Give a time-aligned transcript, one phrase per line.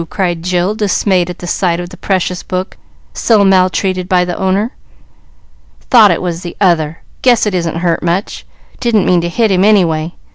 [0.09, 2.75] cried Jill, dismayed at sight of the precious book
[3.13, 4.71] so maltreated by the owner.
[5.91, 7.03] "Thought it was the other.
[7.21, 8.43] Guess it isn't hurt much.
[8.79, 10.15] Didn't mean to hit him, any way.